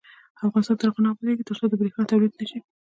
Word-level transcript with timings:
افغانستان 0.47 0.77
تر 0.79 0.87
هغو 0.89 1.03
نه 1.05 1.09
ابادیږي، 1.11 1.43
ترڅو 1.45 1.63
د 1.65 1.69
باد 1.71 1.79
بریښنا 1.81 2.03
تولید 2.11 2.33
نشي. 2.39 2.59